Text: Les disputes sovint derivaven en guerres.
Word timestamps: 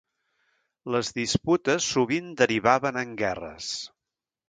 Les 0.95 1.11
disputes 1.19 1.91
sovint 1.91 2.35
derivaven 2.43 3.01
en 3.07 3.17
guerres. 3.25 3.73